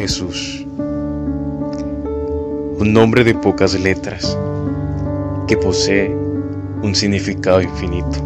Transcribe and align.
Jesús. 0.00 0.64
Un 2.78 2.90
nombre 2.94 3.22
de 3.22 3.34
pocas 3.34 3.78
letras 3.78 4.34
que 5.46 5.58
posee 5.58 6.08
un 6.82 6.94
significado 6.94 7.60
infinito. 7.60 8.18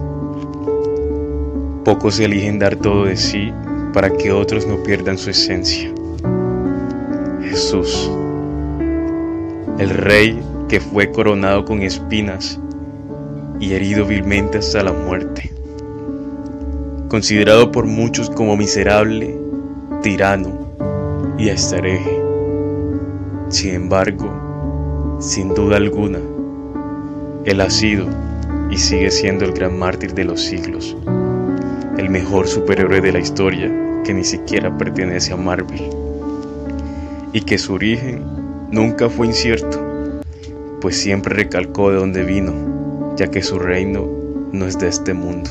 Pocos 1.84 2.20
eligen 2.20 2.60
dar 2.60 2.76
todo 2.76 3.06
de 3.06 3.16
sí 3.16 3.52
para 3.92 4.08
que 4.08 4.30
otros 4.30 4.68
no 4.68 4.84
pierdan 4.84 5.18
su 5.18 5.30
esencia. 5.30 5.92
Jesús, 7.42 8.08
el 9.80 9.90
Rey 9.90 10.40
que 10.68 10.78
fue 10.78 11.10
coronado 11.10 11.64
con 11.64 11.82
espinas 11.82 12.60
y 13.58 13.72
herido 13.72 14.06
vilmente 14.06 14.58
hasta 14.58 14.84
la 14.84 14.92
muerte, 14.92 15.50
considerado 17.08 17.72
por 17.72 17.84
muchos 17.86 18.30
como 18.30 18.56
miserable, 18.56 19.36
tirano 20.02 20.63
y 21.38 21.50
hasta 21.50 21.78
hereje. 21.78 22.22
Sin 23.48 23.74
embargo, 23.74 25.16
sin 25.20 25.54
duda 25.54 25.76
alguna, 25.76 26.18
Él 27.44 27.60
ha 27.60 27.70
sido 27.70 28.06
y 28.70 28.76
sigue 28.76 29.10
siendo 29.10 29.44
el 29.44 29.52
gran 29.52 29.78
mártir 29.78 30.14
de 30.14 30.24
los 30.24 30.40
siglos, 30.40 30.96
el 31.98 32.10
mejor 32.10 32.46
superhéroe 32.48 33.00
de 33.00 33.12
la 33.12 33.18
historia 33.18 33.70
que 34.04 34.14
ni 34.14 34.24
siquiera 34.24 34.76
pertenece 34.76 35.32
a 35.32 35.36
Marvel, 35.36 35.90
y 37.32 37.40
que 37.40 37.58
su 37.58 37.74
origen 37.74 38.22
nunca 38.70 39.08
fue 39.08 39.26
incierto, 39.26 39.80
pues 40.80 40.98
siempre 40.98 41.34
recalcó 41.34 41.90
de 41.90 41.96
dónde 41.96 42.24
vino, 42.24 43.14
ya 43.16 43.28
que 43.28 43.42
su 43.42 43.58
reino 43.58 44.06
no 44.52 44.66
es 44.66 44.78
de 44.78 44.88
este 44.88 45.14
mundo. 45.14 45.50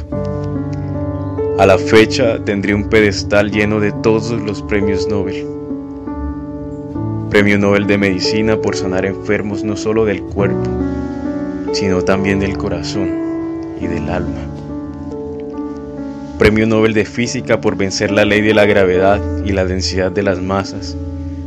A 1.59 1.65
la 1.65 1.77
fecha 1.77 2.43
tendría 2.43 2.75
un 2.75 2.89
pedestal 2.89 3.51
lleno 3.51 3.79
de 3.79 3.91
todos 3.91 4.31
los 4.41 4.61
premios 4.63 5.07
Nobel 5.07 5.53
Premio 7.33 7.57
Nobel 7.57 7.87
de 7.87 7.97
Medicina 7.97 8.57
por 8.57 8.75
sanar 8.75 9.07
enfermos 9.07 9.63
no 9.63 9.75
solo 9.75 10.05
del 10.05 10.21
cuerpo, 10.21 10.69
sino 11.71 12.03
también 12.03 12.39
del 12.39 12.59
corazón 12.59 13.09
y 13.81 13.87
del 13.87 14.07
alma. 14.07 14.41
Premio 16.37 16.67
Nobel 16.67 16.93
de 16.93 17.05
Física 17.05 17.59
por 17.59 17.75
vencer 17.75 18.11
la 18.11 18.23
ley 18.23 18.41
de 18.41 18.53
la 18.53 18.67
gravedad 18.67 19.19
y 19.43 19.51
la 19.51 19.65
densidad 19.65 20.11
de 20.11 20.21
las 20.21 20.43
masas 20.43 20.95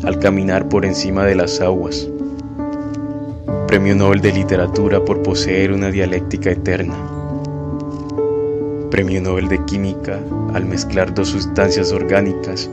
al 0.03 0.19
caminar 0.19 0.69
por 0.69 0.84
encima 0.84 1.25
de 1.25 1.37
las 1.37 1.61
aguas. 1.61 2.09
Premio 3.69 3.95
Nobel 3.95 4.20
de 4.20 4.33
Literatura 4.33 5.05
por 5.05 5.23
poseer 5.23 5.70
una 5.70 5.92
dialéctica 5.92 6.51
eterna. 6.51 6.97
Premio 8.91 9.23
Nobel 9.23 9.47
de 9.47 9.64
Química 9.67 10.19
al 10.53 10.64
mezclar 10.64 11.14
dos 11.14 11.29
sustancias 11.29 11.92
orgánicas 11.92 12.69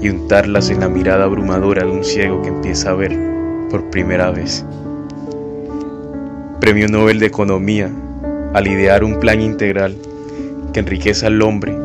y 0.00 0.08
untarlas 0.08 0.70
en 0.70 0.80
la 0.80 0.88
mirada 0.88 1.24
abrumadora 1.24 1.84
de 1.84 1.90
un 1.90 2.04
ciego 2.04 2.42
que 2.42 2.48
empieza 2.48 2.90
a 2.90 2.94
ver 2.94 3.16
por 3.70 3.90
primera 3.90 4.30
vez. 4.30 4.64
Premio 6.60 6.88
Nobel 6.88 7.18
de 7.18 7.26
Economía 7.26 7.90
al 8.54 8.66
idear 8.66 9.04
un 9.04 9.20
plan 9.20 9.40
integral 9.40 9.96
que 10.72 10.80
enriquece 10.80 11.26
al 11.26 11.40
hombre 11.42 11.76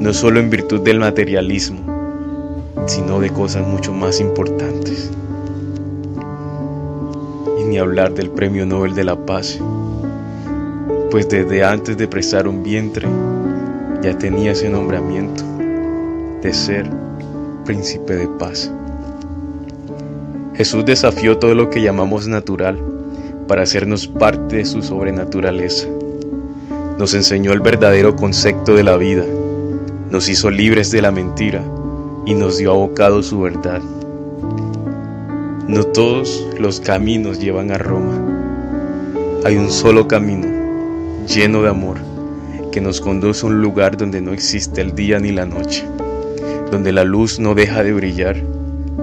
no 0.00 0.12
solo 0.12 0.40
en 0.40 0.50
virtud 0.50 0.80
del 0.80 0.98
materialismo, 0.98 1.80
sino 2.86 3.20
de 3.20 3.30
cosas 3.30 3.66
mucho 3.66 3.92
más 3.92 4.20
importantes. 4.20 5.10
Y 7.60 7.64
ni 7.64 7.78
hablar 7.78 8.12
del 8.12 8.30
Premio 8.30 8.66
Nobel 8.66 8.94
de 8.94 9.04
la 9.04 9.16
Paz, 9.16 9.60
pues 11.10 11.28
desde 11.28 11.62
antes 11.62 11.96
de 11.96 12.08
prestar 12.08 12.48
un 12.48 12.62
vientre 12.62 13.06
ya 14.02 14.18
tenía 14.18 14.52
ese 14.52 14.68
nombramiento 14.68 15.44
de 16.42 16.52
ser 16.52 16.90
príncipe 17.64 18.14
de 18.14 18.28
paz. 18.28 18.70
Jesús 20.54 20.84
desafió 20.84 21.38
todo 21.38 21.54
lo 21.54 21.70
que 21.70 21.82
llamamos 21.82 22.28
natural 22.28 22.78
para 23.48 23.62
hacernos 23.62 24.06
parte 24.06 24.56
de 24.56 24.64
su 24.64 24.82
sobrenaturaleza. 24.82 25.88
Nos 26.98 27.14
enseñó 27.14 27.52
el 27.52 27.60
verdadero 27.60 28.16
concepto 28.16 28.74
de 28.74 28.82
la 28.82 28.96
vida, 28.96 29.24
nos 30.10 30.28
hizo 30.28 30.50
libres 30.50 30.90
de 30.90 31.02
la 31.02 31.10
mentira 31.10 31.62
y 32.26 32.34
nos 32.34 32.58
dio 32.58 32.72
abocado 32.72 33.22
su 33.22 33.40
verdad. 33.40 33.80
No 35.66 35.84
todos 35.84 36.46
los 36.58 36.80
caminos 36.80 37.40
llevan 37.40 37.70
a 37.72 37.78
Roma. 37.78 38.20
Hay 39.44 39.56
un 39.56 39.70
solo 39.70 40.06
camino, 40.06 40.46
lleno 41.26 41.62
de 41.62 41.70
amor, 41.70 41.96
que 42.70 42.80
nos 42.80 43.00
conduce 43.00 43.44
a 43.44 43.48
un 43.48 43.62
lugar 43.62 43.96
donde 43.96 44.20
no 44.20 44.32
existe 44.32 44.80
el 44.80 44.94
día 44.94 45.18
ni 45.18 45.32
la 45.32 45.46
noche 45.46 45.86
donde 46.72 46.90
la 46.90 47.04
luz 47.04 47.38
no 47.38 47.54
deja 47.54 47.84
de 47.84 47.92
brillar 47.92 48.34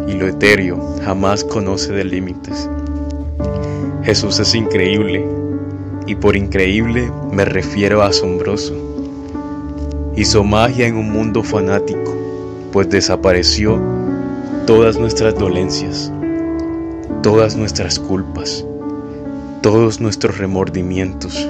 y 0.08 0.14
lo 0.14 0.28
etéreo 0.28 0.96
jamás 1.06 1.44
conoce 1.44 1.94
de 1.94 2.04
límites. 2.04 2.68
Jesús 4.02 4.40
es 4.40 4.56
increíble 4.56 5.24
y 6.08 6.16
por 6.16 6.36
increíble 6.36 7.12
me 7.32 7.46
refiero 7.46 8.02
a 8.02 8.08
asombroso. 8.08 8.74
Hizo 10.16 10.44
magia 10.44 10.88
en 10.88 10.96
un 10.96 11.12
mundo 11.12 11.44
fanático, 11.44 12.12
pues 12.72 12.90
desapareció 12.90 13.80
todas 14.66 14.98
nuestras 14.98 15.36
dolencias, 15.36 16.12
todas 17.22 17.56
nuestras 17.56 18.00
culpas, 18.00 18.66
todos 19.62 20.02
nuestros 20.02 20.40
remordimientos, 20.40 21.48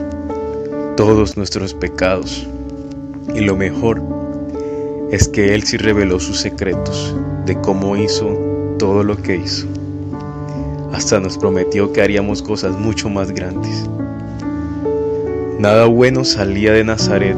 todos 0.98 1.38
nuestros 1.38 1.74
pecados. 1.74 2.46
Y 3.34 3.40
lo 3.40 3.56
mejor 3.56 4.19
es 5.12 5.28
que 5.28 5.56
Él 5.56 5.64
sí 5.64 5.78
reveló 5.78 6.20
sus 6.20 6.40
secretos 6.40 7.16
de 7.46 7.60
cómo 7.62 7.98
hizo 7.98 8.28
todo 8.78 9.04
lo 9.04 9.18
que 9.18 9.38
hizo. 9.38 9.68
Hasta 10.94 11.20
nos 11.20 11.38
prometió 11.38 11.92
que 11.92 12.02
haríamos 12.02 12.44
cosas 12.44 12.78
mucho 12.78 13.10
más 13.10 13.32
grandes. 13.32 13.90
Nada 15.60 15.86
bueno 15.86 16.24
salía 16.24 16.74
de 16.74 16.84
Nazaret 16.84 17.36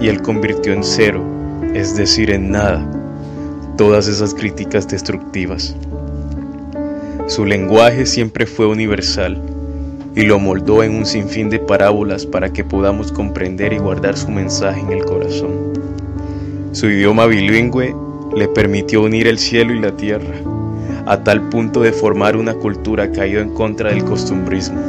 y 0.00 0.08
Él 0.08 0.20
convirtió 0.20 0.72
en 0.72 0.84
cero, 0.84 1.22
es 1.74 1.96
decir, 1.96 2.30
en 2.30 2.50
nada, 2.50 2.86
todas 3.76 4.08
esas 4.08 4.34
críticas 4.34 4.86
destructivas. 4.86 5.74
Su 7.28 7.44
lenguaje 7.44 8.06
siempre 8.06 8.46
fue 8.46 8.66
universal 8.66 9.42
y 10.14 10.22
lo 10.22 10.38
moldó 10.38 10.82
en 10.82 10.94
un 10.94 11.06
sinfín 11.06 11.50
de 11.50 11.58
parábolas 11.58 12.26
para 12.26 12.52
que 12.52 12.62
podamos 12.62 13.10
comprender 13.10 13.72
y 13.72 13.78
guardar 13.78 14.16
su 14.16 14.30
mensaje 14.30 14.80
en 14.80 14.92
el 14.92 15.04
corazón. 15.04 15.75
Su 16.72 16.90
idioma 16.90 17.26
bilingüe 17.26 17.94
le 18.36 18.48
permitió 18.48 19.02
unir 19.02 19.26
el 19.26 19.38
cielo 19.38 19.72
y 19.72 19.80
la 19.80 19.96
tierra, 19.96 20.34
a 21.06 21.22
tal 21.24 21.48
punto 21.48 21.80
de 21.80 21.92
formar 21.92 22.36
una 22.36 22.54
cultura 22.54 23.10
caída 23.10 23.40
en 23.40 23.50
contra 23.50 23.90
del 23.90 24.04
costumbrismo. 24.04 24.80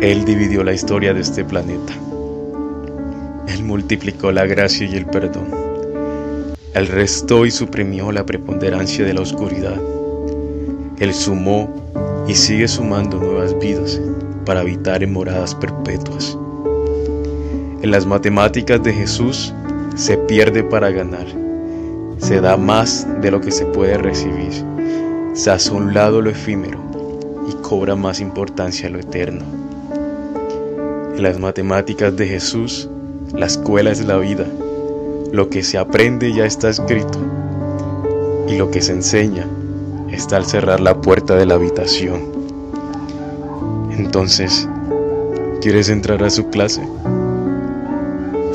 Él 0.00 0.24
dividió 0.24 0.64
la 0.64 0.72
historia 0.72 1.14
de 1.14 1.20
este 1.20 1.44
planeta. 1.44 1.92
Él 3.48 3.62
multiplicó 3.62 4.32
la 4.32 4.46
gracia 4.46 4.86
y 4.86 4.94
el 4.96 5.06
perdón. 5.06 5.46
Él 6.74 6.88
restó 6.88 7.46
y 7.46 7.50
suprimió 7.50 8.12
la 8.12 8.26
preponderancia 8.26 9.04
de 9.04 9.14
la 9.14 9.22
oscuridad. 9.22 9.80
Él 10.98 11.14
sumó 11.14 11.72
y 12.28 12.34
sigue 12.34 12.68
sumando 12.68 13.18
nuevas 13.18 13.58
vidas 13.58 14.00
para 14.44 14.60
habitar 14.60 15.02
en 15.02 15.12
moradas 15.12 15.54
perpetuas. 15.54 16.36
En 17.82 17.90
las 17.90 18.04
matemáticas 18.06 18.82
de 18.82 18.92
Jesús 18.92 19.54
se 19.96 20.18
pierde 20.18 20.62
para 20.62 20.90
ganar. 20.90 21.26
Se 22.18 22.40
da 22.40 22.56
más 22.56 23.06
de 23.22 23.30
lo 23.30 23.40
que 23.40 23.50
se 23.50 23.64
puede 23.64 23.96
recibir. 23.96 24.52
Se 25.32 25.50
hace 25.50 25.72
un 25.72 25.94
lado 25.94 26.20
lo 26.20 26.30
efímero 26.30 26.78
y 27.48 27.54
cobra 27.62 27.96
más 27.96 28.20
importancia 28.20 28.90
lo 28.90 28.98
eterno. 28.98 29.44
En 31.16 31.22
las 31.22 31.38
matemáticas 31.38 32.14
de 32.14 32.26
Jesús, 32.26 32.90
la 33.34 33.46
escuela 33.46 33.90
es 33.90 34.04
la 34.04 34.18
vida. 34.18 34.44
Lo 35.32 35.48
que 35.48 35.62
se 35.62 35.78
aprende 35.78 36.32
ya 36.32 36.44
está 36.44 36.68
escrito 36.68 37.18
y 38.48 38.56
lo 38.56 38.70
que 38.70 38.82
se 38.82 38.92
enseña 38.92 39.46
está 40.10 40.36
al 40.36 40.44
cerrar 40.44 40.80
la 40.80 41.00
puerta 41.00 41.34
de 41.36 41.46
la 41.46 41.54
habitación. 41.54 42.20
Entonces, 43.92 44.68
¿quieres 45.62 45.88
entrar 45.88 46.22
a 46.22 46.30
su 46.30 46.48
clase? 46.50 46.82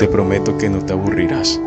Te 0.02 0.08
prometo 0.08 0.58
que 0.58 0.68
no 0.68 0.84
te 0.84 0.94
aburrirás. 0.94 1.60